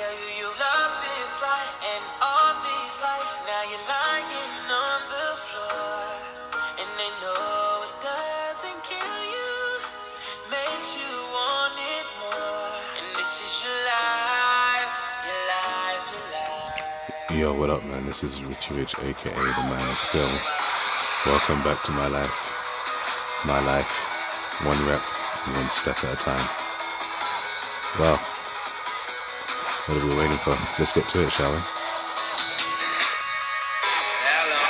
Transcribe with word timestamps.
tell 0.00 0.16
you 0.16 0.32
you 0.40 0.48
love 0.56 0.92
this 1.04 1.32
life 1.44 1.76
and 1.84 2.04
all 2.24 2.56
these 2.64 2.96
lights. 3.04 3.36
Now 3.44 3.62
you're 3.68 3.84
lying 3.84 4.64
on 4.72 5.00
the 5.12 5.28
floor. 5.44 6.00
And 6.80 6.88
they 6.96 7.12
know 7.20 7.84
it 7.84 7.96
doesn't 8.00 8.80
kill 8.80 9.20
you, 9.36 9.52
makes 10.48 10.96
you 10.96 11.12
want 11.36 11.76
it 11.76 12.06
more. 12.24 12.72
And 12.96 13.06
this 13.20 13.44
is 13.44 13.52
your 13.60 13.80
life, 13.92 14.92
your 15.28 15.40
life, 15.52 16.04
your 16.16 16.26
life. 16.32 17.36
Yo, 17.36 17.52
what 17.60 17.68
up, 17.68 17.84
man? 17.84 18.00
This 18.06 18.24
is 18.24 18.40
Richie 18.40 18.80
Rich, 18.80 18.96
aka 19.04 19.36
the 19.36 19.64
Man 19.68 19.84
of 19.84 20.00
Still. 20.00 20.32
Welcome 21.28 21.60
back 21.60 21.76
to 21.84 21.92
my 21.92 22.08
life. 22.08 23.44
My 23.44 23.60
life, 23.68 23.92
one 24.64 24.80
rep, 24.88 25.04
one 25.52 25.68
step 25.68 26.00
at 26.08 26.16
a 26.16 26.20
time. 26.24 26.48
Well, 28.00 28.16
what 29.90 29.98
are 29.98 30.06
we 30.06 30.14
waiting 30.22 30.38
for? 30.38 30.54
Let's 30.78 30.94
get 30.94 31.02
to 31.10 31.18
it, 31.18 31.34
shall 31.34 31.50
we? 31.50 31.58
Hello, 34.22 34.62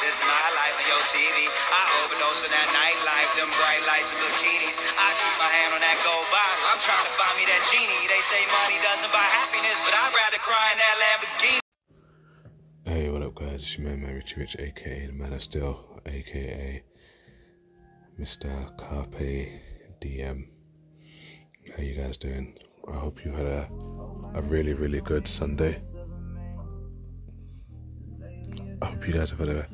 this, 0.00 0.16
is 0.16 0.18
my 0.24 0.46
life 0.56 0.72
on 0.80 0.88
your 0.88 1.04
TV. 1.12 1.52
I 1.52 1.84
overdose 2.00 2.40
on 2.48 2.48
that 2.48 2.68
nightlife, 2.72 3.28
them 3.36 3.52
bright 3.60 3.84
lights 3.84 4.08
and 4.08 4.24
bikinis. 4.24 4.80
I 4.96 5.12
keep 5.20 5.36
my 5.36 5.52
hand 5.52 5.76
on 5.76 5.84
that 5.84 6.00
gold 6.00 6.24
bottle. 6.32 6.64
I'm 6.72 6.80
trying 6.80 7.04
to 7.04 7.12
find 7.12 7.36
me 7.36 7.44
that 7.44 7.60
genie. 7.68 8.08
They 8.08 8.24
say 8.32 8.40
money 8.48 8.80
doesn't 8.80 9.12
buy 9.12 9.28
happiness, 9.36 9.76
but 9.84 9.92
I'd 9.92 10.16
rather 10.16 10.40
cry 10.40 10.72
in 10.72 10.80
that 10.80 10.96
Lamborghini. 10.96 11.60
Hey, 12.88 13.12
what 13.12 13.20
up, 13.20 13.36
guys? 13.36 13.60
It's 13.60 13.76
your 13.76 13.84
man, 13.84 14.00
man 14.00 14.16
Richie 14.16 14.40
Rich, 14.40 14.56
aka 14.56 15.12
the 15.12 15.12
Man 15.12 15.36
of 15.36 15.44
Still, 15.44 16.00
aka 16.08 16.80
Mr. 18.16 18.48
Carpe 18.80 19.60
Diem. 20.00 20.48
How 21.76 21.82
you 21.84 22.00
guys 22.00 22.16
doing? 22.16 22.56
I 22.88 22.96
hope 22.96 23.24
you 23.24 23.30
had 23.32 23.46
a, 23.46 23.68
a 24.34 24.42
really, 24.42 24.74
really 24.74 25.00
good 25.00 25.26
Sunday. 25.26 25.80
I 28.82 28.86
hope 28.86 29.06
you 29.06 29.14
guys 29.14 29.30
have 29.30 29.38
had 29.38 29.48
a, 29.48 29.66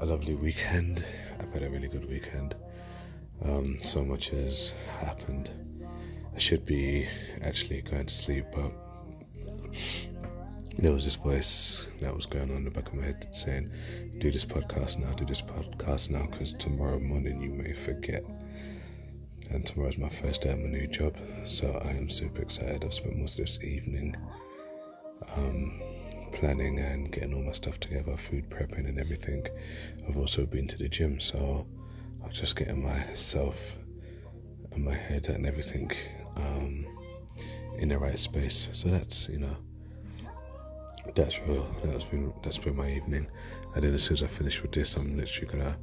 a 0.00 0.06
lovely 0.06 0.34
weekend. 0.34 1.04
I've 1.38 1.52
had 1.52 1.62
a 1.62 1.70
really 1.70 1.88
good 1.88 2.08
weekend. 2.08 2.56
Um, 3.44 3.78
so 3.84 4.02
much 4.02 4.30
has 4.30 4.72
happened. 4.98 5.50
I 6.34 6.38
should 6.38 6.66
be 6.66 7.06
actually 7.42 7.82
going 7.82 8.06
to 8.06 8.14
sleep, 8.14 8.46
but 8.52 8.72
there 10.78 10.92
was 10.92 11.04
this 11.04 11.14
voice 11.14 11.86
that 12.00 12.14
was 12.14 12.26
going 12.26 12.50
on 12.50 12.56
in 12.58 12.64
the 12.64 12.70
back 12.70 12.88
of 12.88 12.94
my 12.94 13.04
head 13.04 13.28
saying, 13.32 13.70
Do 14.18 14.30
this 14.30 14.44
podcast 14.44 14.98
now, 14.98 15.12
do 15.12 15.24
this 15.24 15.42
podcast 15.42 16.10
now, 16.10 16.26
because 16.26 16.52
tomorrow 16.52 16.98
morning 16.98 17.40
you 17.40 17.50
may 17.50 17.72
forget. 17.72 18.24
And 19.50 19.66
tomorrow's 19.66 19.98
my 19.98 20.08
first 20.08 20.42
day 20.42 20.50
at 20.50 20.60
my 20.60 20.68
new 20.68 20.86
job, 20.86 21.16
so 21.44 21.80
I 21.84 21.90
am 21.90 22.08
super 22.08 22.40
excited. 22.40 22.84
I've 22.84 22.94
spent 22.94 23.16
most 23.16 23.38
of 23.38 23.46
this 23.46 23.62
evening 23.62 24.16
um, 25.36 25.82
planning 26.32 26.78
and 26.78 27.10
getting 27.10 27.34
all 27.34 27.42
my 27.42 27.52
stuff 27.52 27.80
together, 27.80 28.16
food 28.16 28.48
prepping 28.48 28.88
and 28.88 28.98
everything. 28.98 29.46
I've 30.08 30.16
also 30.16 30.46
been 30.46 30.68
to 30.68 30.78
the 30.78 30.88
gym, 30.88 31.18
so 31.18 31.66
I'm 32.22 32.30
just 32.30 32.56
getting 32.56 32.82
myself 32.82 33.76
and 34.72 34.84
my 34.84 34.94
head 34.94 35.28
and 35.28 35.44
everything 35.44 35.90
um, 36.36 36.86
in 37.78 37.88
the 37.88 37.98
right 37.98 38.18
space. 38.18 38.68
So 38.72 38.88
that's, 38.88 39.28
you 39.28 39.40
know, 39.40 39.56
that's 41.14 41.40
real. 41.40 41.74
That's 41.84 42.04
been 42.04 42.32
that's 42.42 42.58
been 42.58 42.76
my 42.76 42.90
evening. 42.92 43.26
And 43.74 43.82
then 43.82 43.94
as 43.94 44.04
soon 44.04 44.18
as 44.18 44.22
I 44.22 44.26
finish 44.28 44.62
with 44.62 44.72
this, 44.72 44.96
I'm 44.96 45.16
literally 45.16 45.50
gonna 45.50 45.76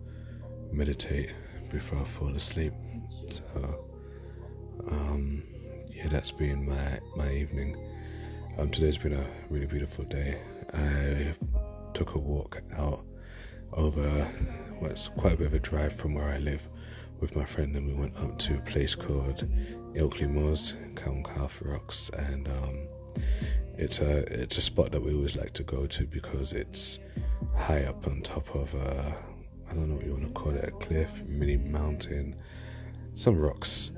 meditate 0.72 1.32
before 1.70 2.00
I 2.00 2.04
fall 2.06 2.30
asleep. 2.30 2.74
So, 3.30 3.44
um, 4.90 5.44
yeah, 5.92 6.08
that's 6.08 6.32
been 6.32 6.68
my 6.68 7.00
my 7.16 7.32
evening. 7.32 7.76
Um, 8.58 8.72
today's 8.72 8.98
been 8.98 9.14
a 9.14 9.28
really 9.50 9.66
beautiful 9.66 10.06
day. 10.06 10.40
I 10.74 11.34
took 11.94 12.16
a 12.16 12.20
walk 12.20 12.62
out 12.76 13.04
over 13.74 14.26
what's 14.80 15.08
quite 15.10 15.34
a 15.34 15.38
bit 15.38 15.48
of 15.48 15.54
a 15.54 15.60
drive 15.60 15.94
from 15.94 16.14
where 16.14 16.30
I 16.30 16.38
live 16.38 16.68
with 17.20 17.36
my 17.36 17.46
friend, 17.46 17.76
and 17.76 17.88
we 17.88 17.94
went 17.94 18.16
up 18.18 18.38
to 18.40 18.58
a 18.58 18.62
place 18.62 18.96
called 18.96 19.44
Ilkley 19.94 20.30
Moors, 20.30 20.76
Calf 20.96 21.62
Rocks, 21.64 22.10
and 22.18 22.48
um, 22.48 22.88
it's 23.78 24.00
a 24.00 24.20
it's 24.42 24.58
a 24.58 24.62
spot 24.62 24.92
that 24.92 25.02
we 25.02 25.14
always 25.14 25.36
like 25.36 25.54
to 25.54 25.64
go 25.64 25.86
to 25.86 26.06
because 26.06 26.54
it's 26.54 27.00
high 27.56 27.84
up 27.84 28.08
on 28.08 28.22
top 28.22 28.56
of 28.56 28.74
a 28.76 29.16
I 29.70 29.74
don't 29.74 29.90
know 29.90 29.96
what 29.96 30.06
you 30.06 30.14
want 30.14 30.28
to 30.28 30.34
call 30.34 30.54
it 30.54 30.64
a 30.64 30.72
cliff, 30.72 31.24
mini 31.26 31.58
mountain, 31.58 32.36
some 33.18 33.36
rocks, 33.36 33.90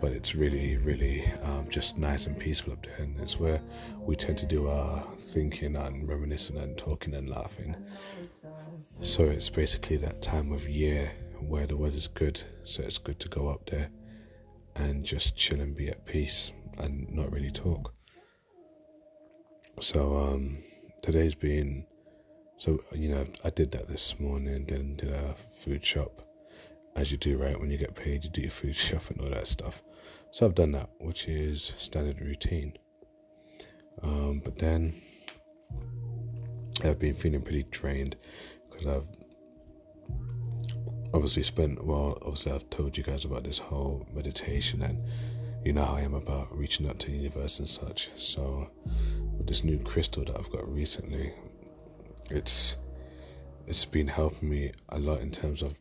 but 0.00 0.10
it's 0.10 0.34
really 0.34 0.76
really 0.78 1.24
um, 1.44 1.68
just 1.68 1.96
nice 1.96 2.26
and 2.26 2.36
peaceful 2.38 2.72
up 2.72 2.84
there, 2.84 2.96
and 2.98 3.18
it's 3.20 3.38
where 3.38 3.60
we 4.00 4.16
tend 4.16 4.36
to 4.38 4.46
do 4.46 4.68
our 4.68 5.02
thinking 5.16 5.76
and 5.76 6.08
reminiscing 6.08 6.56
and 6.58 6.76
talking 6.76 7.14
and 7.14 7.28
laughing. 7.30 7.76
So 9.02 9.24
it's 9.24 9.50
basically 9.50 9.98
that 9.98 10.20
time 10.20 10.52
of 10.52 10.68
year 10.68 11.12
where 11.48 11.66
the 11.66 11.76
weather's 11.76 12.08
good, 12.08 12.42
so 12.64 12.82
it's 12.82 12.98
good 12.98 13.20
to 13.20 13.28
go 13.28 13.48
up 13.48 13.70
there 13.70 13.88
and 14.74 15.04
just 15.04 15.36
chill 15.36 15.60
and 15.60 15.76
be 15.76 15.88
at 15.88 16.04
peace 16.04 16.52
and 16.78 17.08
not 17.14 17.30
really 17.30 17.52
talk. 17.52 17.94
So 19.80 20.16
um, 20.16 20.58
today's 21.02 21.34
been 21.36 21.86
so 22.58 22.80
you 22.92 23.10
know 23.10 23.26
I 23.44 23.50
did 23.50 23.70
that 23.72 23.86
this 23.86 24.18
morning. 24.18 24.64
Then 24.66 24.96
did 24.96 25.10
a 25.10 25.34
food 25.34 25.84
shop, 25.84 26.25
as 26.96 27.12
you 27.12 27.18
do, 27.18 27.36
right? 27.36 27.58
When 27.58 27.70
you 27.70 27.76
get 27.76 27.94
paid, 27.94 28.24
you 28.24 28.30
do 28.30 28.40
your 28.40 28.50
food 28.50 28.74
shop 28.86 29.10
and 29.10 29.20
all 29.20 29.30
that 29.30 29.46
stuff. 29.46 29.82
So 30.30 30.46
I've 30.46 30.54
done 30.54 30.72
that, 30.72 30.90
which 30.98 31.28
is 31.28 31.72
standard 31.76 32.20
routine. 32.20 32.76
Um, 34.02 34.40
but 34.44 34.58
then 34.58 35.00
I've 36.84 36.98
been 36.98 37.14
feeling 37.14 37.42
pretty 37.42 37.64
drained 37.70 38.16
because 38.70 38.86
I've 38.86 39.08
obviously 41.14 41.42
spent 41.42 41.84
well. 41.84 42.18
Obviously, 42.22 42.52
I've 42.52 42.68
told 42.70 42.96
you 42.96 43.02
guys 43.02 43.24
about 43.24 43.44
this 43.44 43.58
whole 43.58 44.06
meditation 44.12 44.82
and 44.82 45.02
you 45.64 45.72
know 45.72 45.84
how 45.84 45.94
I 45.94 46.02
am 46.02 46.14
about 46.14 46.56
reaching 46.56 46.88
out 46.88 46.98
to 47.00 47.10
the 47.10 47.16
universe 47.16 47.58
and 47.58 47.68
such. 47.68 48.10
So 48.18 48.70
with 49.38 49.46
this 49.46 49.64
new 49.64 49.78
crystal 49.78 50.24
that 50.24 50.36
I've 50.36 50.50
got 50.50 50.68
recently, 50.68 51.32
it's 52.30 52.76
it's 53.66 53.84
been 53.84 54.06
helping 54.06 54.48
me 54.48 54.72
a 54.90 54.98
lot 54.98 55.20
in 55.20 55.30
terms 55.30 55.62
of 55.62 55.80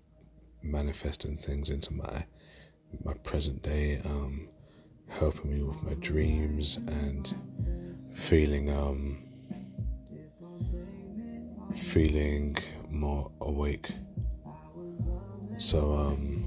manifesting 0.66 1.38
things 1.38 1.70
into 1.70 1.94
my 1.94 2.26
my 3.04 3.14
present 3.24 3.62
day, 3.62 4.02
um, 4.06 4.48
helping 5.08 5.52
me 5.52 5.62
with 5.62 5.82
my 5.84 5.94
dreams 5.96 6.78
and 6.88 7.36
feeling 8.14 8.70
um 8.70 9.22
feeling 11.74 12.58
more 12.90 13.32
awake. 13.42 13.90
So 15.58 15.94
um 15.94 16.46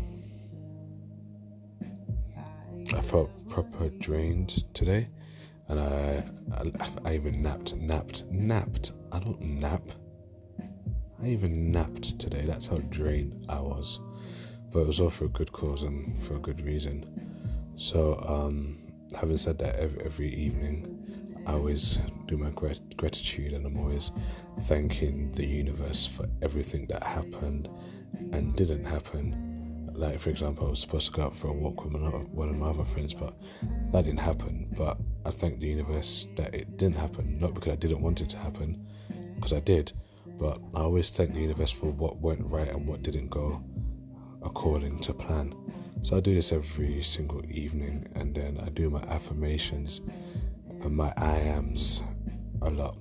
I 2.94 3.02
felt 3.02 3.30
proper 3.48 3.90
drained 3.90 4.64
today, 4.72 5.08
and 5.68 5.78
I, 5.78 6.24
I, 6.54 7.10
I 7.10 7.14
even 7.14 7.42
napped, 7.42 7.76
napped, 7.76 8.24
napped. 8.30 8.92
I 9.12 9.18
don't 9.18 9.42
nap. 9.44 9.82
I 11.22 11.26
even 11.26 11.70
napped 11.70 12.18
today. 12.18 12.44
That's 12.46 12.66
how 12.66 12.76
drained 12.76 13.44
I 13.48 13.60
was, 13.60 14.00
but 14.72 14.80
it 14.80 14.86
was 14.86 15.00
all 15.00 15.10
for 15.10 15.26
a 15.26 15.28
good 15.28 15.52
cause 15.52 15.82
and 15.82 16.18
for 16.22 16.36
a 16.36 16.38
good 16.38 16.60
reason. 16.60 17.04
So, 17.76 18.22
um, 18.26 18.78
having 19.18 19.36
said 19.36 19.58
that, 19.58 19.76
every, 19.76 20.04
every 20.04 20.34
evening 20.34 21.42
I 21.46 21.52
always 21.52 21.98
do 22.26 22.36
my 22.36 22.50
grat- 22.50 22.96
gratitude, 22.96 23.52
and 23.52 23.64
I'm 23.66 23.78
always 23.78 24.10
thanking 24.62 25.32
the 25.32 25.46
universe 25.46 26.06
for 26.06 26.26
everything 26.42 26.86
that 26.86 27.02
happened 27.02 27.68
and 28.32 28.54
didn't 28.56 28.84
happen 28.84 29.48
like 29.98 30.20
for 30.20 30.30
example, 30.30 30.68
I 30.68 30.70
was 30.70 30.80
supposed 30.80 31.06
to 31.06 31.12
go 31.12 31.22
out 31.24 31.34
for 31.34 31.48
a 31.48 31.52
walk 31.52 31.84
with 31.84 31.92
one 31.92 32.48
of 32.48 32.56
my 32.56 32.68
other 32.68 32.84
friends, 32.84 33.14
but 33.14 33.34
that 33.90 34.04
didn't 34.04 34.20
happen. 34.20 34.68
But 34.76 34.96
I 35.26 35.30
thank 35.30 35.58
the 35.58 35.66
universe 35.66 36.28
that 36.36 36.54
it 36.54 36.76
didn't 36.76 36.94
happen, 36.94 37.38
not 37.40 37.52
because 37.52 37.72
I 37.72 37.76
didn't 37.76 38.00
want 38.00 38.20
it 38.20 38.28
to 38.30 38.38
happen, 38.38 38.86
because 39.34 39.52
I 39.52 39.58
did. 39.58 39.92
But 40.38 40.60
I 40.72 40.82
always 40.82 41.10
thank 41.10 41.34
the 41.34 41.40
universe 41.40 41.72
for 41.72 41.86
what 41.86 42.18
went 42.18 42.46
right 42.46 42.68
and 42.68 42.86
what 42.86 43.02
didn't 43.02 43.28
go 43.28 43.60
according 44.48 44.98
to 44.98 45.12
plan. 45.12 45.54
So 46.02 46.16
I 46.16 46.20
do 46.20 46.34
this 46.34 46.52
every 46.52 47.02
single 47.02 47.44
evening, 47.50 48.08
and 48.14 48.34
then 48.34 48.58
I 48.64 48.70
do 48.70 48.88
my 48.88 49.02
affirmations 49.02 50.00
and 50.82 50.96
my 50.96 51.12
I 51.18 51.36
ams 51.56 52.02
a 52.62 52.70
lot. 52.70 52.96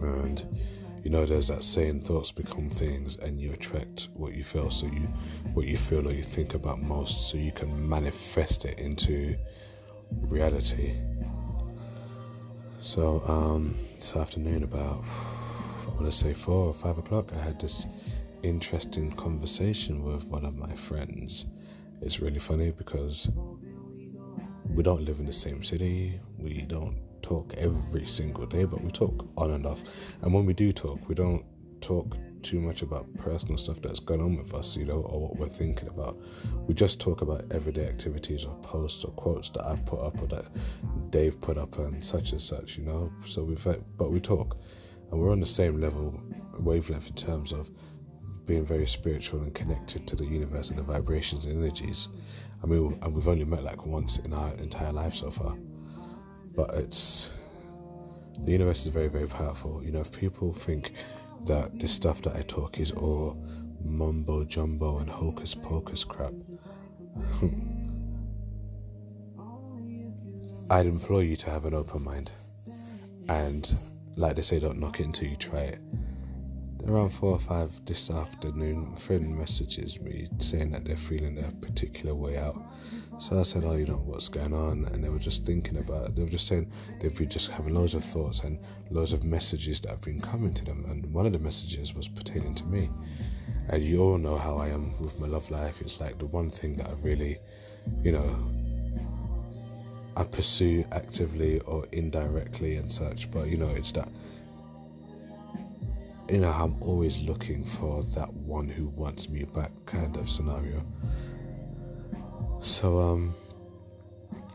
And 0.00 0.44
you 1.04 1.10
know 1.10 1.24
there's 1.24 1.46
that 1.46 1.62
saying 1.62 2.00
thoughts 2.00 2.32
become 2.32 2.68
things 2.68 3.14
and 3.22 3.40
you 3.40 3.52
attract 3.52 4.08
what 4.14 4.34
you 4.34 4.42
feel 4.42 4.72
so 4.72 4.86
you 4.86 5.06
what 5.54 5.64
you 5.64 5.76
feel 5.76 6.08
or 6.08 6.10
you 6.10 6.24
think 6.24 6.54
about 6.54 6.82
most 6.82 7.30
so 7.30 7.36
you 7.36 7.52
can 7.52 7.88
manifest 7.88 8.64
it 8.64 8.76
into 8.80 9.36
reality 10.10 10.96
so 12.80 13.22
um 13.28 13.76
this 13.94 14.16
afternoon 14.16 14.64
about 14.64 15.04
i 15.84 15.90
want 15.90 16.06
to 16.06 16.10
say 16.10 16.32
four 16.32 16.66
or 16.66 16.74
five 16.74 16.98
o'clock 16.98 17.32
i 17.34 17.40
had 17.40 17.60
this 17.60 17.86
interesting 18.48 19.12
conversation 19.12 20.02
with 20.02 20.24
one 20.24 20.44
of 20.44 20.56
my 20.56 20.74
friends 20.74 21.46
it's 22.02 22.20
really 22.20 22.38
funny 22.38 22.70
because 22.70 23.30
we 24.74 24.82
don't 24.82 25.04
live 25.04 25.18
in 25.18 25.26
the 25.26 25.32
same 25.32 25.62
city 25.62 26.20
we 26.38 26.62
don't 26.62 26.96
talk 27.26 27.52
every 27.58 28.06
single 28.06 28.46
day, 28.46 28.64
but 28.64 28.80
we 28.82 28.90
talk 28.90 29.26
on 29.36 29.50
and 29.50 29.66
off. 29.66 29.82
And 30.22 30.32
when 30.32 30.46
we 30.46 30.54
do 30.54 30.72
talk, 30.72 31.08
we 31.08 31.14
don't 31.14 31.44
talk 31.80 32.16
too 32.42 32.60
much 32.60 32.82
about 32.82 33.12
personal 33.16 33.58
stuff 33.58 33.82
that's 33.82 33.98
going 33.98 34.20
on 34.20 34.36
with 34.36 34.54
us, 34.54 34.76
you 34.76 34.84
know, 34.84 35.00
or 35.00 35.20
what 35.20 35.36
we're 35.36 35.48
thinking 35.48 35.88
about. 35.88 36.16
We 36.68 36.74
just 36.74 37.00
talk 37.00 37.22
about 37.22 37.44
everyday 37.50 37.86
activities 37.86 38.44
or 38.44 38.54
posts 38.58 39.04
or 39.04 39.10
quotes 39.12 39.48
that 39.50 39.64
I've 39.64 39.84
put 39.84 40.00
up 40.00 40.22
or 40.22 40.26
that 40.28 40.46
Dave 41.10 41.40
put 41.40 41.58
up 41.58 41.78
and 41.78 42.04
such 42.04 42.30
and 42.30 42.40
such, 42.40 42.78
you 42.78 42.84
know. 42.84 43.12
So 43.26 43.42
we've, 43.42 43.66
but 43.96 44.12
we 44.12 44.20
talk, 44.20 44.56
and 45.10 45.20
we're 45.20 45.32
on 45.32 45.40
the 45.40 45.46
same 45.46 45.80
level, 45.80 46.20
wavelength 46.60 47.08
in 47.08 47.16
terms 47.16 47.52
of 47.52 47.70
being 48.46 48.64
very 48.64 48.86
spiritual 48.86 49.40
and 49.40 49.54
connected 49.54 50.06
to 50.06 50.16
the 50.16 50.24
universe 50.24 50.70
and 50.70 50.78
the 50.78 50.82
vibrations 50.82 51.46
and 51.46 51.62
energies. 51.62 52.08
I 52.62 52.66
mean, 52.66 52.98
and 53.02 53.14
we've 53.14 53.28
only 53.28 53.44
met 53.44 53.62
like 53.64 53.86
once 53.86 54.18
in 54.18 54.32
our 54.32 54.52
entire 54.54 54.92
life 54.92 55.14
so 55.14 55.30
far, 55.30 55.56
but 56.54 56.74
it's 56.74 57.30
the 58.40 58.52
universe 58.52 58.82
is 58.82 58.88
very, 58.88 59.08
very 59.08 59.26
powerful. 59.26 59.82
You 59.84 59.92
know, 59.92 60.00
if 60.00 60.12
people 60.12 60.52
think 60.52 60.92
that 61.44 61.78
the 61.78 61.88
stuff 61.88 62.22
that 62.22 62.36
I 62.36 62.42
talk 62.42 62.80
is 62.80 62.92
all 62.92 63.36
mumbo 63.84 64.44
jumbo 64.44 64.98
and 64.98 65.08
hocus 65.08 65.54
pocus 65.54 66.04
crap. 66.04 66.32
I'd 70.68 70.86
implore 70.86 71.22
you 71.22 71.36
to 71.36 71.50
have 71.50 71.64
an 71.64 71.74
open 71.74 72.02
mind. 72.02 72.32
And 73.28 73.72
like 74.16 74.34
they 74.36 74.42
say, 74.42 74.58
don't 74.58 74.80
knock 74.80 74.98
it 75.00 75.06
until 75.06 75.28
you 75.28 75.36
try 75.36 75.60
it. 75.60 75.78
Around 76.88 77.10
four 77.10 77.32
or 77.32 77.38
five 77.40 77.84
this 77.84 78.10
afternoon, 78.10 78.92
a 78.94 78.96
friend 78.96 79.36
messages 79.36 80.00
me 80.00 80.28
saying 80.38 80.70
that 80.70 80.84
they're 80.84 80.94
feeling 80.94 81.36
a 81.38 81.50
particular 81.50 82.14
way 82.14 82.38
out. 82.38 82.62
So 83.18 83.40
I 83.40 83.42
said, 83.42 83.64
Oh, 83.64 83.74
you 83.74 83.86
know, 83.86 83.96
what's 84.04 84.28
going 84.28 84.54
on? 84.54 84.84
And 84.92 85.02
they 85.02 85.08
were 85.08 85.18
just 85.18 85.44
thinking 85.44 85.78
about 85.78 86.06
it. 86.06 86.14
They 86.14 86.22
were 86.22 86.28
just 86.28 86.46
saying 86.46 86.70
they've 87.00 87.16
been 87.16 87.28
just 87.28 87.50
having 87.50 87.74
loads 87.74 87.94
of 87.94 88.04
thoughts 88.04 88.40
and 88.44 88.60
loads 88.90 89.12
of 89.12 89.24
messages 89.24 89.80
that 89.80 89.90
have 89.90 90.02
been 90.02 90.20
coming 90.20 90.54
to 90.54 90.64
them. 90.64 90.84
And 90.88 91.12
one 91.12 91.26
of 91.26 91.32
the 91.32 91.40
messages 91.40 91.92
was 91.92 92.06
pertaining 92.06 92.54
to 92.54 92.64
me. 92.66 92.88
And 93.68 93.82
you 93.82 94.00
all 94.00 94.18
know 94.18 94.38
how 94.38 94.56
I 94.58 94.68
am 94.68 94.92
with 95.00 95.18
my 95.18 95.26
love 95.26 95.50
life. 95.50 95.80
It's 95.80 95.98
like 95.98 96.20
the 96.20 96.26
one 96.26 96.50
thing 96.50 96.76
that 96.76 96.88
I 96.88 96.92
really, 97.02 97.38
you 98.04 98.12
know, 98.12 98.48
I 100.16 100.22
pursue 100.22 100.84
actively 100.92 101.58
or 101.60 101.84
indirectly 101.90 102.76
and 102.76 102.90
such. 102.92 103.28
But, 103.32 103.48
you 103.48 103.56
know, 103.56 103.70
it's 103.70 103.90
that 103.92 104.08
you 106.28 106.38
know, 106.38 106.50
I'm 106.50 106.80
always 106.82 107.18
looking 107.18 107.64
for 107.64 108.02
that 108.14 108.32
one 108.32 108.68
who 108.68 108.88
wants 108.88 109.28
me 109.28 109.44
back 109.44 109.70
kind 109.86 110.16
of 110.16 110.28
scenario. 110.28 110.84
So, 112.58 113.00
um, 113.00 113.34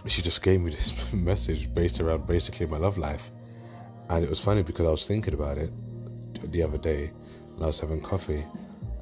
she 0.06 0.22
just 0.22 0.42
gave 0.42 0.62
me 0.62 0.72
this 0.72 0.94
message 1.14 1.74
based 1.74 2.00
around 2.00 2.28
basically 2.28 2.66
my 2.66 2.78
love 2.78 2.98
life. 2.98 3.32
And 4.10 4.24
it 4.24 4.30
was 4.30 4.40
funny 4.40 4.64
because 4.64 4.86
I 4.86 4.92
was 4.92 5.06
thinking 5.06 5.34
about 5.34 5.58
it 5.58 5.72
the 6.52 6.64
other 6.64 6.78
day 6.78 7.12
when 7.54 7.64
I 7.64 7.68
was 7.68 7.80
having 7.80 8.02
coffee 8.02 8.46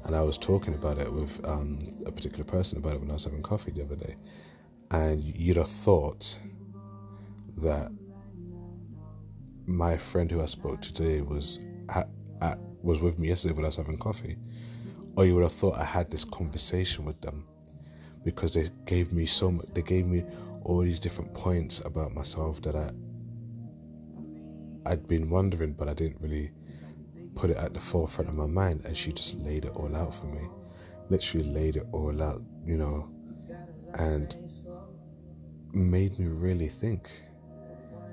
and 0.04 0.14
I 0.14 0.22
was 0.22 0.38
talking 0.38 0.74
about 0.74 0.98
it 0.98 1.12
with 1.12 1.44
um, 1.44 1.80
a 2.06 2.12
particular 2.12 2.44
person 2.44 2.78
about 2.78 2.94
it 2.94 3.00
when 3.00 3.10
I 3.10 3.14
was 3.14 3.24
having 3.24 3.42
coffee 3.42 3.72
the 3.72 3.82
other 3.82 3.96
day. 3.96 4.16
And 4.90 5.22
you'd 5.22 5.56
have 5.56 5.68
thought 5.68 6.38
that 7.58 7.90
my 9.66 9.96
friend 9.96 10.30
who 10.30 10.42
I 10.42 10.46
spoke 10.46 10.80
to 10.82 10.92
today 10.92 11.20
was 11.20 11.60
at, 12.40 12.58
was 12.82 12.98
with 13.00 13.18
me 13.18 13.28
yesterday 13.28 13.54
when 13.54 13.64
I 13.64 13.68
was 13.68 13.76
having 13.76 13.98
coffee, 13.98 14.36
or 15.16 15.24
you 15.26 15.34
would 15.34 15.42
have 15.42 15.52
thought 15.52 15.78
I 15.78 15.84
had 15.84 16.10
this 16.10 16.24
conversation 16.24 17.04
with 17.04 17.20
them 17.20 17.46
because 18.24 18.54
they 18.54 18.70
gave 18.86 19.12
me 19.12 19.26
so 19.26 19.50
much. 19.50 19.66
They 19.74 19.82
gave 19.82 20.06
me 20.06 20.24
all 20.62 20.80
these 20.80 21.00
different 21.00 21.32
points 21.34 21.80
about 21.84 22.14
myself 22.14 22.60
that 22.62 22.76
I 22.76 22.90
I'd 24.86 25.06
been 25.06 25.28
wondering, 25.28 25.72
but 25.72 25.88
I 25.88 25.94
didn't 25.94 26.20
really 26.20 26.50
put 27.34 27.50
it 27.50 27.56
at 27.56 27.74
the 27.74 27.80
forefront 27.80 28.30
of 28.30 28.36
my 28.36 28.46
mind. 28.46 28.82
And 28.84 28.96
she 28.96 29.12
just 29.12 29.34
laid 29.34 29.64
it 29.64 29.72
all 29.74 29.94
out 29.94 30.14
for 30.14 30.26
me, 30.26 30.48
literally 31.10 31.48
laid 31.48 31.76
it 31.76 31.86
all 31.92 32.22
out, 32.22 32.42
you 32.64 32.76
know, 32.76 33.08
and 33.94 34.36
made 35.72 36.18
me 36.18 36.26
really 36.26 36.68
think. 36.68 37.10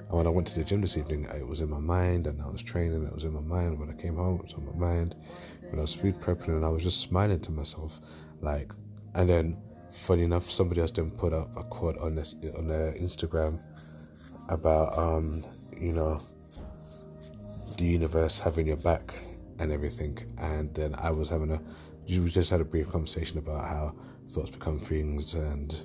And 0.09 0.17
when 0.17 0.27
I 0.27 0.29
went 0.29 0.47
to 0.47 0.55
the 0.55 0.63
gym 0.63 0.81
this 0.81 0.97
evening, 0.97 1.25
it 1.25 1.45
was 1.45 1.61
in 1.61 1.69
my 1.69 1.79
mind, 1.79 2.27
and 2.27 2.41
I 2.41 2.47
was 2.47 2.63
training, 2.63 3.05
it 3.05 3.13
was 3.13 3.25
in 3.25 3.33
my 3.33 3.41
mind. 3.41 3.77
When 3.77 3.89
I 3.89 3.93
came 3.93 4.15
home, 4.15 4.37
it 4.37 4.43
was 4.43 4.53
on 4.53 4.65
my 4.65 4.87
mind. 4.87 5.15
When 5.69 5.79
I 5.79 5.81
was 5.81 5.93
food 5.93 6.19
prepping, 6.21 6.49
and 6.49 6.63
I 6.63 6.69
was 6.69 6.83
just 6.83 7.01
smiling 7.01 7.41
to 7.41 7.51
myself, 7.51 7.99
like. 8.41 8.71
And 9.15 9.27
then, 9.27 9.57
funny 9.91 10.23
enough, 10.23 10.49
somebody 10.49 10.79
else 10.79 10.91
then 10.91 11.11
put 11.11 11.33
up 11.33 11.55
a 11.57 11.63
quote 11.63 11.97
on 11.97 12.15
this 12.15 12.35
on 12.55 12.67
their 12.67 12.93
Instagram 12.93 13.61
about, 14.47 14.97
um, 14.97 15.43
you 15.77 15.91
know, 15.91 16.21
the 17.77 17.85
universe 17.85 18.39
having 18.39 18.67
your 18.67 18.77
back 18.77 19.13
and 19.59 19.71
everything. 19.71 20.17
And 20.37 20.73
then 20.73 20.95
I 20.99 21.11
was 21.11 21.29
having 21.29 21.51
a, 21.51 21.61
we 22.07 22.29
just 22.29 22.49
had 22.49 22.61
a 22.61 22.65
brief 22.65 22.89
conversation 22.89 23.39
about 23.39 23.67
how 23.67 23.95
thoughts 24.29 24.51
become 24.51 24.79
things 24.79 25.33
and 25.33 25.75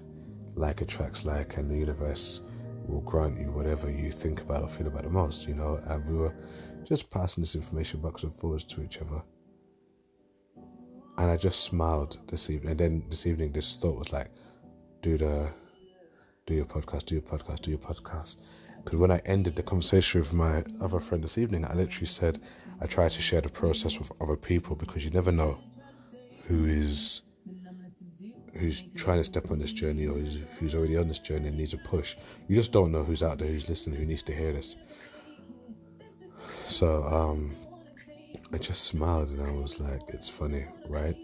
like 0.55 0.81
attracts 0.81 1.25
like, 1.25 1.57
and 1.57 1.71
the 1.71 1.77
universe 1.77 2.41
will 2.93 3.01
grant 3.01 3.39
you 3.41 3.51
whatever 3.51 3.91
you 3.91 4.13
think 4.13 4.43
about 4.43 4.63
or 4.63 4.69
feel 4.69 4.87
about 4.87 5.05
the 5.05 5.11
most, 5.11 5.49
you 5.49 5.55
know. 5.55 5.81
And 5.87 6.07
we 6.07 6.17
were 6.17 6.35
just 6.85 7.11
passing 7.11 7.43
this 7.43 7.55
information 7.55 8.01
backwards 8.01 8.25
and 8.25 8.35
forwards 8.35 8.65
to 8.65 8.83
each 8.83 8.99
other. 8.99 9.23
And 11.19 11.31
I 11.31 11.37
just 11.37 11.61
smiled 11.65 12.19
this 12.27 12.51
evening. 12.51 12.73
And 12.73 12.81
then 12.81 13.05
this 13.09 13.27
evening, 13.27 13.53
this 13.53 13.77
thought 13.77 13.99
was 13.99 14.13
like, 14.13 14.31
do 15.01 15.17
the, 15.17 15.49
do 16.47 16.55
your 16.55 16.65
podcast, 16.65 17.07
do 17.07 17.15
your 17.15 17.23
podcast, 17.23 17.61
do 17.63 17.71
your 17.71 17.79
podcast. 17.81 18.37
Because 18.85 18.99
when 18.99 19.11
I 19.11 19.19
ended 19.27 19.57
the 19.57 19.63
conversation 19.63 20.21
with 20.21 20.33
my 20.33 20.65
other 20.81 20.99
friend 21.01 21.23
this 21.23 21.39
evening, 21.39 21.65
I 21.65 21.75
literally 21.75 22.07
said, 22.07 22.41
I 22.81 22.87
try 22.87 23.09
to 23.09 23.23
share 23.23 23.41
the 23.41 23.49
process 23.49 23.99
with 23.99 24.11
other 24.21 24.37
people 24.37 24.75
because 24.75 25.05
you 25.05 25.11
never 25.13 25.31
know 25.31 25.57
who 26.45 26.67
is 26.67 27.23
who's 28.55 28.83
trying 28.95 29.19
to 29.19 29.25
step 29.25 29.51
on 29.51 29.59
this 29.59 29.73
journey 29.73 30.07
or 30.07 30.15
who's, 30.15 30.39
who's 30.59 30.75
already 30.75 30.97
on 30.97 31.09
this 31.09 31.19
journey 31.19 31.49
and 31.49 31.57
needs 31.57 31.73
a 31.73 31.79
push. 31.79 32.17
You 32.49 32.55
just 32.55 32.73
don't 32.73 32.93
know 32.93 33.03
who's 33.03 33.23
out 33.23 33.39
there, 33.39 33.49
who's 33.49 33.69
listening, 33.69 33.99
who 33.99 34.07
needs 34.07 34.23
to 34.25 34.35
hear 34.35 34.53
this. 34.53 34.77
So 36.67 37.05
um, 37.05 37.57
I 38.53 38.59
just 38.59 38.85
smiled 38.85 39.31
and 39.31 39.43
I 39.43 39.51
was 39.51 39.81
like, 39.81 40.03
it's 40.09 40.29
funny, 40.29 40.67
right? 40.89 41.17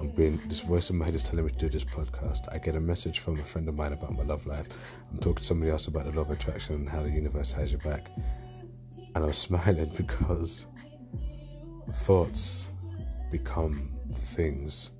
I'm 0.00 0.08
being 0.08 0.40
this 0.46 0.60
voice 0.60 0.90
in 0.90 0.96
my 0.96 1.04
head 1.04 1.14
is 1.14 1.22
telling 1.22 1.44
me 1.44 1.52
to 1.52 1.58
do 1.58 1.68
this 1.68 1.84
podcast. 1.84 2.52
I 2.52 2.58
get 2.58 2.74
a 2.74 2.80
message 2.80 3.20
from 3.20 3.38
a 3.38 3.44
friend 3.44 3.68
of 3.68 3.76
mine 3.76 3.92
about 3.92 4.12
my 4.14 4.22
love 4.22 4.46
life. 4.46 4.66
I'm 5.10 5.18
talking 5.18 5.36
to 5.36 5.44
somebody 5.44 5.70
else 5.70 5.88
about 5.88 6.06
the 6.06 6.12
love 6.12 6.30
attraction 6.30 6.74
and 6.74 6.88
how 6.88 7.02
the 7.02 7.10
universe 7.10 7.52
has 7.52 7.70
your 7.70 7.80
back. 7.80 8.10
And 9.14 9.24
I'm 9.24 9.32
smiling 9.34 9.92
because 9.96 10.66
thoughts 11.92 12.68
become 13.30 13.92
things 14.14 14.90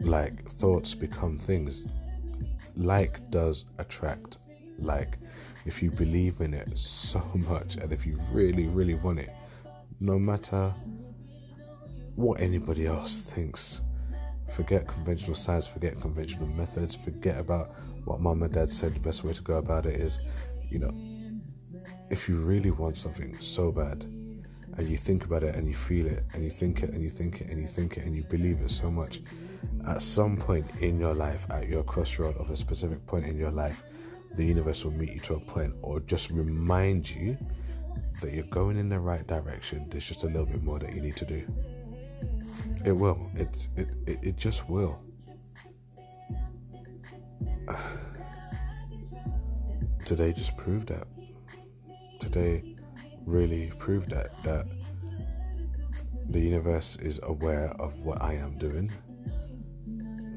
like 0.00 0.48
thoughts 0.48 0.94
become 0.94 1.38
things. 1.38 1.86
Like 2.76 3.30
does 3.30 3.64
attract 3.78 4.38
like. 4.78 5.18
If 5.66 5.82
you 5.82 5.90
believe 5.90 6.40
in 6.40 6.52
it 6.52 6.78
so 6.78 7.22
much 7.34 7.76
and 7.76 7.92
if 7.92 8.06
you 8.06 8.18
really, 8.30 8.66
really 8.66 8.94
want 8.94 9.20
it, 9.20 9.30
no 10.00 10.18
matter 10.18 10.72
what 12.16 12.40
anybody 12.40 12.86
else 12.86 13.16
thinks, 13.16 13.80
forget 14.54 14.86
conventional 14.86 15.34
science, 15.34 15.66
forget 15.66 16.00
conventional 16.00 16.46
methods, 16.48 16.94
forget 16.94 17.38
about 17.38 17.70
what 18.04 18.20
mom 18.20 18.42
and 18.42 18.52
dad 18.52 18.70
said 18.70 18.94
the 18.94 19.00
best 19.00 19.24
way 19.24 19.32
to 19.32 19.42
go 19.42 19.54
about 19.54 19.86
it 19.86 19.98
is, 19.98 20.18
you 20.68 20.78
know, 20.78 20.92
if 22.10 22.28
you 22.28 22.36
really 22.36 22.70
want 22.70 22.96
something 22.96 23.36
so 23.40 23.72
bad, 23.72 24.04
and 24.76 24.88
you 24.88 24.96
think 24.96 25.24
about 25.24 25.42
it 25.42 25.54
and 25.54 25.66
you 25.68 25.74
feel 25.74 26.06
it 26.06 26.24
and 26.32 26.42
you 26.42 26.50
think 26.50 26.82
it 26.82 26.90
and 26.90 27.02
you 27.02 27.08
think 27.08 27.40
it 27.40 27.48
and 27.48 27.60
you 27.60 27.66
think 27.66 27.96
it 27.96 28.04
and 28.04 28.14
you 28.14 28.24
believe 28.24 28.60
it 28.60 28.70
so 28.70 28.90
much, 28.90 29.20
at 29.86 30.02
some 30.02 30.36
point 30.36 30.66
in 30.80 30.98
your 30.98 31.14
life, 31.14 31.46
at 31.50 31.68
your 31.68 31.82
crossroad 31.82 32.36
of 32.36 32.50
a 32.50 32.56
specific 32.56 33.04
point 33.06 33.26
in 33.26 33.36
your 33.36 33.50
life, 33.50 33.82
the 34.36 34.44
universe 34.44 34.84
will 34.84 34.92
meet 34.92 35.12
you 35.14 35.20
to 35.20 35.34
a 35.34 35.40
point 35.40 35.74
or 35.82 36.00
just 36.00 36.30
remind 36.30 37.10
you 37.10 37.36
that 38.20 38.32
you're 38.32 38.44
going 38.44 38.76
in 38.76 38.88
the 38.88 38.98
right 38.98 39.26
direction. 39.26 39.86
There's 39.90 40.06
just 40.06 40.24
a 40.24 40.26
little 40.26 40.46
bit 40.46 40.62
more 40.62 40.78
that 40.78 40.94
you 40.94 41.00
need 41.00 41.16
to 41.16 41.24
do. 41.24 41.46
It 42.84 42.92
will. 42.92 43.30
It's 43.34 43.68
it, 43.76 43.88
it, 44.06 44.18
it 44.22 44.36
just 44.36 44.68
will. 44.68 45.00
Today 50.04 50.32
just 50.32 50.56
proved 50.56 50.88
that. 50.88 51.06
Today 52.18 52.76
really 53.26 53.72
proved 53.78 54.10
that 54.10 54.30
that 54.42 54.66
the 56.28 56.40
universe 56.40 56.96
is 56.96 57.20
aware 57.22 57.68
of 57.78 57.98
what 58.00 58.20
I 58.22 58.34
am 58.34 58.58
doing. 58.58 58.90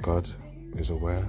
God 0.08 0.32
is 0.78 0.90
aware. 0.90 1.28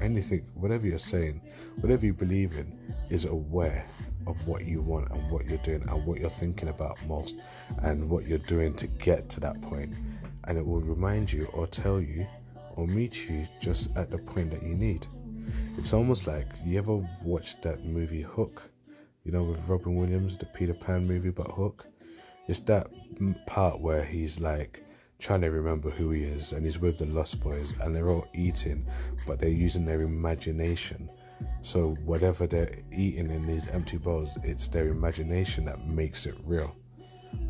Anything, 0.00 0.46
whatever 0.54 0.86
you're 0.86 0.98
saying, 0.98 1.40
whatever 1.80 2.06
you 2.06 2.12
believe 2.12 2.52
in, 2.56 2.78
is 3.10 3.24
aware 3.24 3.84
of 4.28 4.46
what 4.46 4.64
you 4.64 4.82
want 4.82 5.10
and 5.10 5.28
what 5.32 5.46
you're 5.46 5.58
doing 5.58 5.82
and 5.88 6.06
what 6.06 6.20
you're 6.20 6.30
thinking 6.30 6.68
about 6.68 6.96
most 7.08 7.34
and 7.82 8.08
what 8.08 8.24
you're 8.24 8.38
doing 8.38 8.72
to 8.74 8.86
get 8.86 9.28
to 9.30 9.40
that 9.40 9.60
point. 9.62 9.96
And 10.44 10.56
it 10.56 10.64
will 10.64 10.80
remind 10.80 11.32
you 11.32 11.48
or 11.52 11.66
tell 11.66 12.00
you 12.00 12.24
or 12.76 12.86
meet 12.86 13.28
you 13.28 13.48
just 13.60 13.90
at 13.96 14.12
the 14.12 14.18
point 14.18 14.52
that 14.52 14.62
you 14.62 14.76
need. 14.76 15.08
It's 15.76 15.92
almost 15.92 16.28
like 16.28 16.46
you 16.64 16.78
ever 16.78 17.04
watched 17.24 17.62
that 17.62 17.84
movie 17.84 18.22
Hook, 18.22 18.62
you 19.24 19.32
know, 19.32 19.42
with 19.42 19.68
Robin 19.68 19.96
Williams, 19.96 20.38
the 20.38 20.46
Peter 20.46 20.74
Pan 20.74 21.04
movie, 21.04 21.30
but 21.30 21.50
Hook. 21.50 21.88
It's 22.46 22.60
that 22.60 22.86
part 23.46 23.80
where 23.80 24.04
he's 24.04 24.38
like 24.38 24.83
trying 25.24 25.40
to 25.40 25.50
remember 25.50 25.88
who 25.88 26.10
he 26.10 26.22
is, 26.22 26.52
and 26.52 26.66
he's 26.66 26.78
with 26.78 26.98
the 26.98 27.06
Lost 27.06 27.40
Boys, 27.40 27.72
and 27.80 27.96
they're 27.96 28.10
all 28.10 28.28
eating, 28.34 28.84
but 29.26 29.38
they're 29.38 29.48
using 29.48 29.86
their 29.86 30.02
imagination. 30.02 31.08
So 31.62 31.94
whatever 32.04 32.46
they're 32.46 32.76
eating 32.92 33.30
in 33.30 33.46
these 33.46 33.66
empty 33.68 33.96
bowls, 33.96 34.36
it's 34.42 34.68
their 34.68 34.88
imagination 34.88 35.64
that 35.64 35.86
makes 35.86 36.26
it 36.26 36.34
real. 36.44 36.76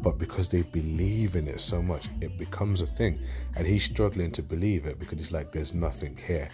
But 0.02 0.19
because 0.19 0.49
they 0.49 0.62
believe 0.62 1.35
in 1.35 1.49
it 1.49 1.61
so 1.61 1.83
much, 1.83 2.09
it 2.21 2.38
becomes 2.38 2.81
a 2.81 2.87
thing. 2.87 3.19
And 3.57 3.66
he's 3.66 3.83
struggling 3.83 4.31
to 4.33 4.43
believe 4.43 4.87
it 4.87 5.00
because 5.00 5.19
he's 5.19 5.33
like, 5.33 5.50
there's 5.50 5.75
nothing 5.75 6.16
here. 6.16 6.49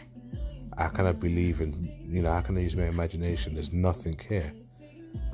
How 0.79 0.89
can 0.89 1.05
I 1.05 1.13
believe 1.13 1.61
in, 1.61 1.93
you 2.01 2.23
know, 2.23 2.33
how 2.33 2.41
can 2.41 2.57
I 2.57 2.61
use 2.61 2.77
my 2.77 2.87
imagination? 2.87 3.53
There's 3.53 3.75
nothing 3.75 4.15
here. 4.27 4.55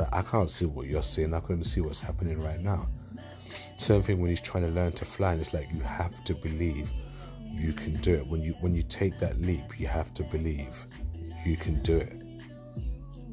Like, 0.00 0.12
I 0.12 0.22
can't 0.22 0.50
see 0.50 0.64
what 0.64 0.88
you're 0.88 1.04
seeing. 1.04 1.32
I 1.32 1.38
couldn't 1.38 1.64
see 1.64 1.80
what's 1.80 2.00
happening 2.00 2.42
right 2.42 2.60
now. 2.60 2.88
Same 3.78 4.02
thing 4.02 4.20
when 4.20 4.30
he's 4.30 4.40
trying 4.40 4.64
to 4.64 4.70
learn 4.70 4.92
to 4.92 5.04
fly, 5.04 5.32
and 5.32 5.40
it's 5.40 5.52
like 5.52 5.68
you 5.72 5.80
have 5.80 6.24
to 6.24 6.34
believe 6.34 6.90
you 7.52 7.72
can 7.72 7.94
do 8.00 8.14
it. 8.14 8.26
When 8.26 8.42
you 8.42 8.54
when 8.60 8.74
you 8.74 8.82
take 8.82 9.18
that 9.18 9.38
leap, 9.38 9.78
you 9.78 9.86
have 9.86 10.14
to 10.14 10.22
believe 10.24 10.74
you 11.44 11.56
can 11.56 11.82
do 11.82 11.98
it. 11.98 12.22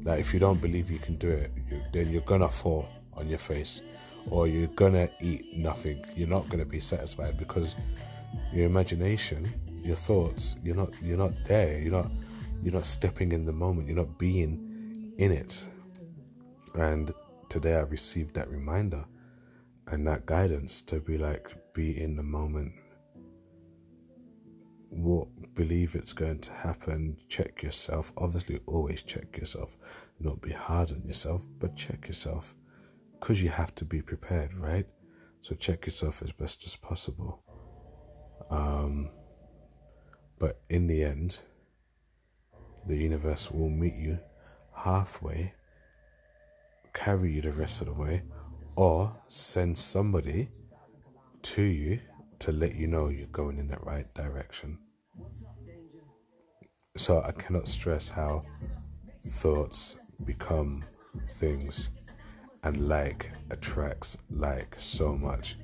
Like 0.02 0.20
if 0.20 0.34
you 0.34 0.40
don't 0.40 0.60
believe 0.60 0.90
you 0.90 0.98
can 0.98 1.16
do 1.16 1.28
it, 1.30 1.50
you, 1.70 1.82
then 1.92 2.10
you're 2.10 2.22
gonna 2.22 2.48
fall 2.48 2.88
on 3.14 3.28
your 3.28 3.38
face, 3.38 3.80
or 4.28 4.46
you're 4.46 4.68
gonna 4.68 5.08
eat 5.20 5.56
nothing. 5.56 6.04
You're 6.14 6.28
not 6.28 6.48
gonna 6.50 6.66
be 6.66 6.80
satisfied 6.80 7.38
because 7.38 7.74
your 8.52 8.66
imagination, 8.66 9.50
your 9.82 9.96
thoughts, 9.96 10.56
you're 10.62 10.76
not 10.76 10.90
you're 11.02 11.18
not 11.18 11.32
there. 11.46 11.78
You're 11.78 11.92
not 11.92 12.10
you're 12.62 12.74
not 12.74 12.86
stepping 12.86 13.32
in 13.32 13.46
the 13.46 13.52
moment. 13.52 13.88
You're 13.88 13.96
not 13.96 14.18
being 14.18 15.12
in 15.18 15.32
it. 15.32 15.66
And 16.74 17.12
today 17.48 17.76
I 17.76 17.80
received 17.80 18.34
that 18.34 18.50
reminder 18.50 19.04
and 19.88 20.06
that 20.06 20.26
guidance 20.26 20.82
to 20.82 21.00
be 21.00 21.18
like 21.18 21.54
be 21.74 22.00
in 22.00 22.16
the 22.16 22.22
moment. 22.22 22.72
What 24.90 25.28
believe 25.54 25.94
it's 25.94 26.12
going 26.12 26.38
to 26.40 26.52
happen 26.52 27.16
check 27.28 27.62
yourself. 27.62 28.12
Obviously 28.16 28.60
always 28.66 29.02
check 29.02 29.36
yourself. 29.36 29.76
Not 30.20 30.40
be 30.40 30.52
hard 30.52 30.92
on 30.92 31.02
yourself 31.04 31.46
but 31.58 31.76
check 31.76 32.06
yourself. 32.06 32.54
Because 33.18 33.42
you 33.42 33.50
have 33.50 33.74
to 33.76 33.84
be 33.84 34.00
prepared 34.00 34.54
right? 34.54 34.86
So 35.40 35.54
check 35.54 35.86
yourself 35.86 36.22
as 36.22 36.32
best 36.32 36.64
as 36.64 36.76
possible. 36.76 37.42
Um, 38.50 39.10
but 40.38 40.60
in 40.70 40.86
the 40.86 41.04
end 41.04 41.40
the 42.86 42.96
universe 42.96 43.50
will 43.50 43.70
meet 43.70 43.94
you 43.94 44.18
halfway 44.74 45.54
carry 46.92 47.32
you 47.32 47.40
the 47.40 47.52
rest 47.52 47.80
of 47.80 47.86
the 47.88 47.92
way 47.92 48.22
or 48.76 49.14
send 49.28 49.76
somebody 49.76 50.48
to 51.42 51.62
you 51.62 52.00
to 52.40 52.52
let 52.52 52.74
you 52.74 52.86
know 52.86 53.08
you're 53.08 53.26
going 53.28 53.58
in 53.58 53.68
the 53.68 53.78
right 53.78 54.12
direction. 54.14 54.78
So 56.96 57.22
I 57.22 57.32
cannot 57.32 57.68
stress 57.68 58.08
how 58.08 58.44
thoughts 59.26 59.96
become 60.24 60.84
things 61.34 61.90
and 62.62 62.88
like 62.88 63.30
attracts 63.50 64.16
like 64.30 64.76
so 64.78 65.16
much. 65.16 65.56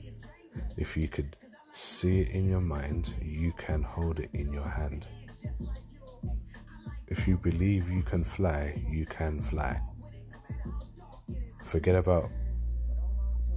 If 0.76 0.96
you 0.96 1.08
could 1.08 1.36
see 1.70 2.20
it 2.20 2.30
in 2.30 2.48
your 2.48 2.60
mind, 2.60 3.14
you 3.22 3.52
can 3.52 3.82
hold 3.82 4.20
it 4.20 4.30
in 4.34 4.52
your 4.52 4.68
hand. 4.68 5.06
If 7.08 7.26
you 7.26 7.36
believe 7.36 7.90
you 7.90 8.02
can 8.02 8.24
fly, 8.24 8.82
you 8.88 9.06
can 9.06 9.40
fly. 9.40 9.80
Forget 11.64 11.96
about 11.96 12.30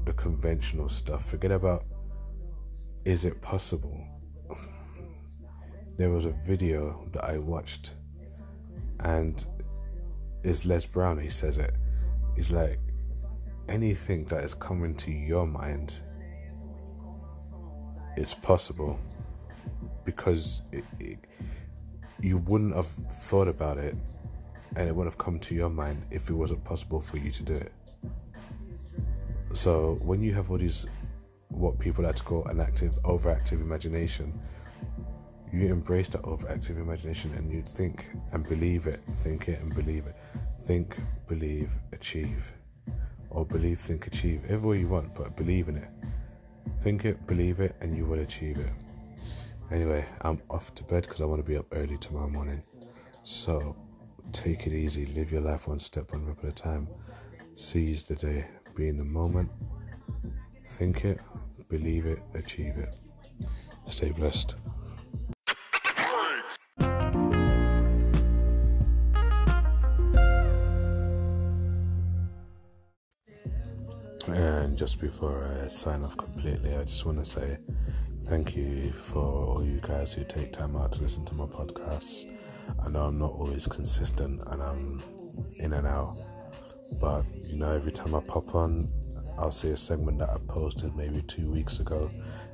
the 0.05 0.13
conventional 0.13 0.89
stuff. 0.89 1.25
Forget 1.25 1.51
about 1.51 1.85
is 3.05 3.25
it 3.25 3.41
possible? 3.41 4.07
There 5.97 6.09
was 6.09 6.25
a 6.25 6.31
video 6.31 7.07
that 7.11 7.23
I 7.23 7.37
watched, 7.37 7.91
and 9.01 9.45
it's 10.43 10.65
Les 10.65 10.85
Brown, 10.85 11.19
he 11.19 11.29
says 11.29 11.57
it. 11.57 11.75
He's 12.35 12.49
like, 12.49 12.79
anything 13.69 14.25
that 14.25 14.43
is 14.43 14.53
coming 14.53 14.95
to 14.95 15.11
your 15.11 15.45
mind, 15.45 15.99
it's 18.17 18.33
possible 18.33 18.99
because 20.03 20.61
it, 20.71 20.83
it, 20.99 21.19
you 22.19 22.37
wouldn't 22.39 22.75
have 22.75 22.87
thought 22.87 23.47
about 23.47 23.77
it 23.77 23.95
and 24.75 24.89
it 24.89 24.95
wouldn't 24.95 25.13
have 25.13 25.23
come 25.23 25.39
to 25.39 25.55
your 25.55 25.69
mind 25.69 26.05
if 26.11 26.29
it 26.29 26.33
wasn't 26.33 26.63
possible 26.63 26.99
for 26.99 27.17
you 27.17 27.31
to 27.31 27.43
do 27.43 27.53
it. 27.53 27.71
So 29.53 29.99
when 30.01 30.23
you 30.23 30.33
have 30.33 30.49
all 30.49 30.57
these, 30.57 30.87
what 31.49 31.77
people 31.77 32.03
like 32.03 32.15
to 32.15 32.23
call 32.23 32.45
an 32.47 32.59
active, 32.59 32.97
overactive 33.03 33.61
imagination, 33.61 34.39
you 35.51 35.67
embrace 35.67 36.09
that 36.09 36.23
overactive 36.23 36.77
imagination 36.77 37.31
and 37.35 37.53
you 37.53 37.61
think 37.61 38.09
and 38.31 38.43
believe 38.49 38.87
it, 38.87 39.01
think 39.17 39.47
it 39.47 39.61
and 39.61 39.73
believe 39.75 40.07
it, 40.07 40.15
think, 40.65 40.97
believe, 41.27 41.71
achieve, 41.91 42.51
or 43.29 43.45
believe, 43.45 43.79
think, 43.79 44.07
achieve, 44.07 44.41
every 44.49 44.69
way 44.71 44.79
you 44.79 44.87
want, 44.87 45.13
but 45.13 45.35
believe 45.37 45.69
in 45.69 45.77
it. 45.77 45.89
Think 46.79 47.05
it, 47.05 47.25
believe 47.27 47.59
it, 47.59 47.75
and 47.79 47.95
you 47.95 48.05
will 48.05 48.19
achieve 48.19 48.57
it. 48.57 48.71
Anyway, 49.69 50.03
I'm 50.21 50.41
off 50.49 50.73
to 50.75 50.83
bed 50.83 51.03
because 51.03 51.21
I 51.21 51.25
want 51.25 51.45
to 51.45 51.47
be 51.47 51.57
up 51.57 51.67
early 51.73 51.97
tomorrow 51.97 52.27
morning. 52.27 52.63
So 53.21 53.75
take 54.31 54.65
it 54.65 54.73
easy, 54.73 55.05
live 55.07 55.31
your 55.31 55.41
life 55.41 55.67
one 55.67 55.79
step, 55.79 56.11
one 56.11 56.25
rip 56.25 56.39
at 56.39 56.49
a 56.49 56.51
time. 56.51 56.87
Seize 57.53 58.01
the 58.01 58.15
day 58.15 58.47
be 58.75 58.87
in 58.87 58.97
the 58.97 59.03
moment, 59.03 59.49
think 60.65 61.05
it, 61.05 61.19
believe 61.69 62.05
it, 62.05 62.19
achieve 62.33 62.77
it. 62.77 62.95
Stay 63.85 64.11
blessed. 64.11 64.55
And 74.27 74.77
just 74.77 74.99
before 74.99 75.53
I 75.63 75.67
sign 75.67 76.03
off 76.03 76.17
completely, 76.17 76.75
I 76.75 76.83
just 76.83 77.05
want 77.05 77.19
to 77.19 77.25
say 77.25 77.57
thank 78.21 78.55
you 78.55 78.91
for 78.91 79.21
all 79.21 79.63
you 79.63 79.79
guys 79.81 80.13
who 80.13 80.23
take 80.23 80.53
time 80.53 80.75
out 80.75 80.93
to 80.93 81.01
listen 81.01 81.25
to 81.25 81.35
my 81.35 81.45
podcasts. 81.45 82.33
I 82.83 82.89
know 82.89 83.03
I'm 83.03 83.19
not 83.19 83.33
always 83.33 83.67
consistent 83.67 84.41
and 84.47 84.63
I'm 84.63 85.03
in 85.57 85.73
and 85.73 85.85
out 85.85 86.17
but 86.99 87.25
you 87.45 87.57
know, 87.57 87.71
every 87.71 87.91
time 87.91 88.15
I 88.15 88.19
pop 88.21 88.55
on, 88.55 88.89
I'll 89.37 89.51
see 89.51 89.69
a 89.69 89.77
segment 89.77 90.19
that 90.19 90.29
I 90.29 90.37
posted 90.47 90.95
maybe 90.95 91.21
two 91.23 91.49
weeks 91.49 91.79
ago. 91.79 92.09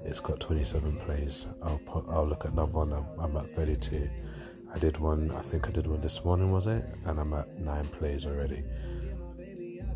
It's 0.05 0.19
got 0.19 0.39
27 0.39 0.98
plays. 0.98 1.48
I'll 1.62 1.79
put, 1.79 2.05
I'll 2.09 2.25
look 2.25 2.45
at 2.45 2.51
another 2.51 2.71
one. 2.71 2.93
I'm, 2.93 3.05
I'm 3.19 3.38
at 3.38 3.50
32. 3.50 4.09
I 4.74 4.79
did 4.79 4.98
one. 4.98 5.31
I 5.31 5.41
think 5.41 5.67
I 5.67 5.71
did 5.71 5.88
one 5.88 6.01
this 6.01 6.24
morning, 6.24 6.51
was 6.51 6.67
it? 6.67 6.86
And 7.05 7.19
I'm 7.19 7.33
at 7.33 7.57
nine 7.59 7.88
plays 7.88 8.25
already. 8.25 8.63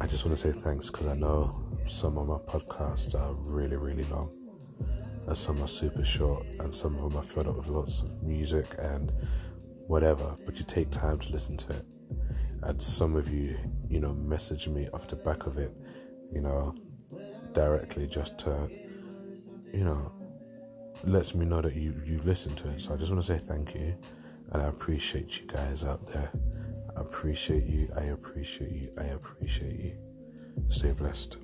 I 0.02 0.08
just 0.08 0.26
want 0.26 0.38
to 0.38 0.42
say 0.42 0.52
thanks 0.52 0.90
because 0.90 1.08
I 1.08 1.14
know 1.14 1.56
some 1.86 2.18
of 2.18 2.28
my 2.28 2.38
podcasts 2.38 3.16
are 3.16 3.34
really, 3.50 3.78
really 3.78 4.04
long, 4.06 4.32
and 5.28 5.38
some 5.38 5.62
are 5.64 5.68
super 5.68 6.04
short, 6.04 6.46
and 6.60 6.74
some 6.74 6.96
of 6.96 7.02
them 7.04 7.18
are 7.18 7.24
filled 7.24 7.48
up 7.48 7.58
with 7.58 7.68
lots 7.68 8.02
of 8.02 8.22
music 8.24 8.66
and 8.80 9.14
whatever. 9.88 10.36
But 10.46 10.58
you 10.60 10.66
take 10.66 10.90
time 10.90 11.20
to 11.20 11.32
listen 11.32 11.56
to 11.58 11.74
it 11.74 11.86
and 12.66 12.82
some 12.82 13.16
of 13.16 13.30
you, 13.30 13.58
you 13.90 14.00
know, 14.00 14.14
message 14.14 14.68
me 14.68 14.88
off 14.94 15.08
the 15.08 15.16
back 15.16 15.46
of 15.46 15.58
it, 15.58 15.72
you 16.32 16.42
know, 16.42 16.74
directly 17.54 18.08
just 18.08 18.38
to, 18.40 18.70
you 19.74 19.84
know, 19.84 20.12
lets 21.04 21.36
me 21.36 21.46
know 21.46 21.62
that 21.62 21.76
you 21.76 21.94
you 22.06 22.20
listen 22.24 22.56
to 22.56 22.70
it. 22.70 22.82
So 22.82 22.94
I 22.94 22.98
just 22.98 23.12
want 23.12 23.24
to 23.24 23.34
say 23.34 23.40
thank 23.40 23.76
you, 23.76 23.96
and 24.52 24.62
I 24.62 24.68
appreciate 24.68 25.40
you 25.40 25.48
guys 25.48 25.84
out 25.84 26.06
there. 26.08 26.32
I 26.96 27.02
appreciate 27.02 27.66
you. 27.66 27.90
I 27.96 28.04
appreciate 28.06 28.72
you. 28.72 28.92
I 28.98 29.06
appreciate 29.06 29.80
you. 29.80 29.98
Stay 30.70 30.92
blessed. 30.92 31.43